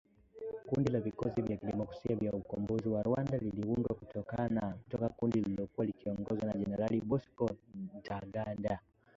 [0.69, 4.49] Kundi la Vikosi vya Kidemokrasia vya Ukombozi wa Rwanda liliundwa kutoka
[5.17, 7.49] kundi lililokuwa likiongozwa na Generali Bosco
[8.01, 8.79] Ntaganda,